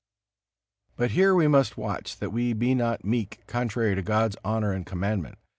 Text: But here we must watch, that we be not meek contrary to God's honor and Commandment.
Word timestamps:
But 0.95 1.11
here 1.11 1.35
we 1.35 1.47
must 1.47 1.77
watch, 1.77 2.17
that 2.17 2.31
we 2.31 2.53
be 2.53 2.73
not 2.73 3.05
meek 3.05 3.43
contrary 3.45 3.93
to 3.93 4.01
God's 4.01 4.35
honor 4.43 4.71
and 4.73 4.83
Commandment. 4.83 5.37